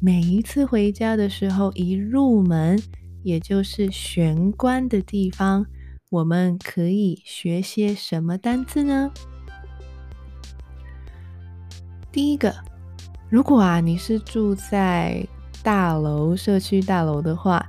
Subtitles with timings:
[0.00, 2.80] 每一次回家的时候，一入门，
[3.24, 5.66] 也就是玄关的地方，
[6.08, 9.10] 我们可以学些什么单词呢？
[12.12, 12.54] 第一个，
[13.28, 15.26] 如果啊你是住在
[15.64, 17.68] 大楼、社区大楼的话，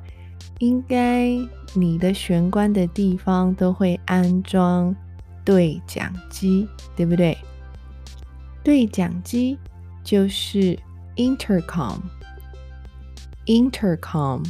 [0.60, 1.36] 应该
[1.74, 4.96] 你的玄关的地方都会安装
[5.44, 7.36] 对讲机，对不对？
[8.64, 9.58] 对讲机
[10.04, 10.78] 就是
[11.16, 11.98] intercom。
[13.50, 14.46] Intercom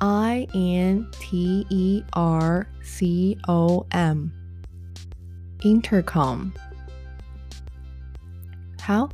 [0.00, 4.26] i n t e r c o m
[5.60, 6.50] intercom
[8.80, 9.08] 好，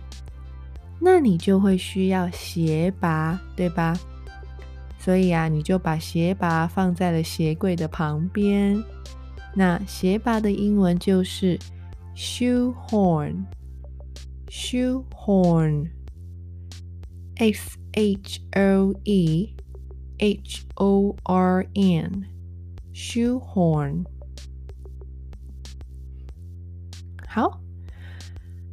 [0.98, 3.96] 那你就会需要鞋拔，对吧？
[4.98, 8.82] 所以啊，你就把鞋拔放在了鞋柜的旁边。
[9.58, 11.58] 那鞋拔的英文就是
[12.14, 13.42] shoe horn，shoe
[15.12, 15.90] horn，s
[17.92, 19.52] h o e
[20.20, 24.04] h o r n，shoe horn。
[27.26, 27.60] 好，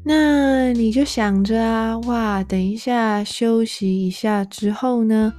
[0.04, 5.34] 那你就想着啊，哇，等一下休息一下之后呢？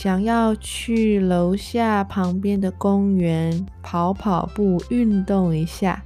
[0.00, 6.00] 想要去楼下旁边的公园跑跑步运动一下，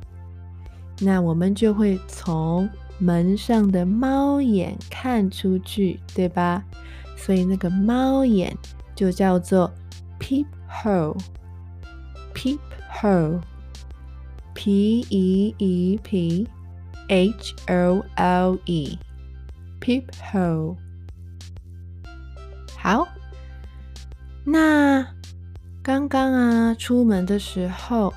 [1.01, 2.69] 那我们就会从
[2.99, 6.63] 门上的猫眼看出去，对吧？
[7.23, 8.53] 所以那个猫眼
[8.93, 9.71] 就叫做
[10.19, 12.59] peep hole，peep
[12.91, 13.39] hole。
[14.55, 16.47] P E E P
[17.07, 18.99] H O L E
[19.81, 20.75] peephole。
[22.77, 23.07] 好，
[24.45, 25.03] 那
[25.81, 28.13] 刚刚啊，出门的时候，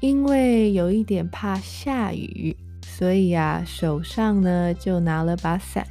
[0.00, 2.56] 因为有一点怕下雨，
[2.86, 5.84] 所以啊，手上呢就拿了把伞。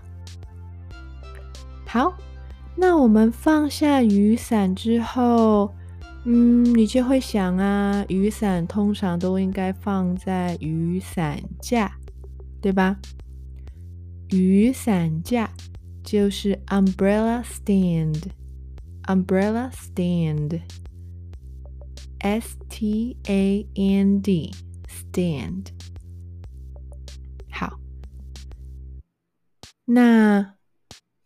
[1.87, 2.13] 好，
[2.75, 5.73] 那我们放下雨伞之后，
[6.25, 11.93] 嗯，你就会想啊，雨伞通常都应该放在雨伞架，
[12.61, 12.97] 对吧？
[14.31, 15.49] 雨伞架
[16.03, 18.23] 就是 umbrella stand
[19.07, 20.57] umbrella stand，S
[22.69, 25.67] T A N D，stand。
[27.51, 27.79] 好，
[29.85, 30.55] 那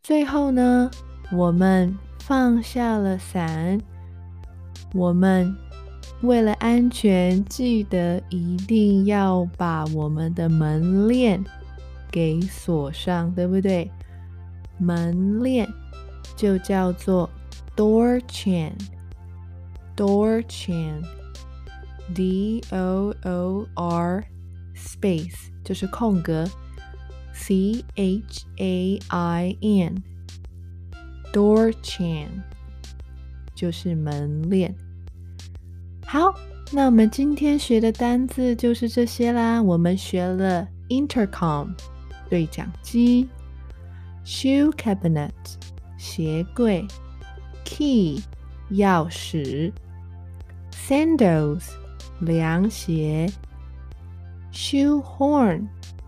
[0.03, 0.91] 最后呢，
[1.31, 3.79] 我们放下了伞，
[4.93, 5.55] 我们
[6.21, 11.43] 为了安全，记得一定要把我们的门链。
[12.11, 13.87] 给锁上，对不对？
[14.79, 15.69] 门链
[16.35, 17.29] 就叫做
[17.79, 24.25] door chain，door chain，D O O R
[24.75, 26.45] space 就是空格
[27.31, 32.27] ，C H A I N，door chain
[33.55, 34.75] 就是门链。
[36.05, 36.33] 好，
[36.73, 39.63] 那我们今天学的单字就是这些啦。
[39.63, 41.69] 我们学了 intercom。
[42.29, 43.29] 对讲机
[44.25, 45.31] ，shoe cabinet
[45.97, 46.85] 鞋柜
[47.64, 48.22] ，key
[48.70, 49.72] 钥匙，
[50.72, 51.64] sandals
[52.20, 53.30] 凉鞋，
[54.52, 55.66] shoe horn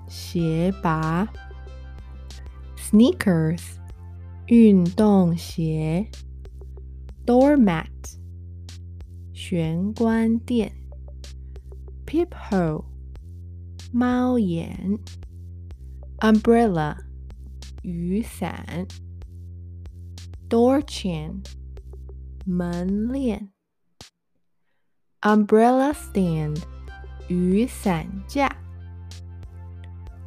[0.08, 1.28] 鞋拔，
[2.76, 3.62] sneakers
[4.46, 6.08] 运动鞋，
[7.24, 7.86] doormat
[9.32, 10.72] 玄关垫，
[12.06, 12.84] peephole
[13.92, 14.98] 猫眼。
[16.20, 16.96] umbrella
[17.82, 18.86] 雨伞
[20.51, 21.35] ，door chain
[22.45, 23.49] 门链
[25.21, 26.61] ，umbrella stand
[27.29, 28.53] 雨伞架。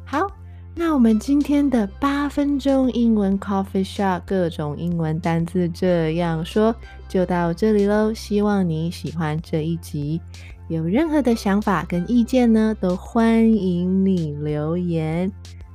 [0.03, 0.25] 好，
[0.73, 6.75] 那我们今天的八分钟英文 coffee shop 各种英文单字这样说
[7.07, 8.11] 就到这里喽。
[8.11, 10.19] 希望你喜欢这一集，
[10.67, 15.31] 有任何的想法跟意见呢，都欢迎你留言。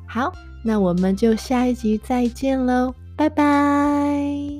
[0.08, 0.32] 好，
[0.64, 4.59] 那我们就下一集再见喽，拜拜。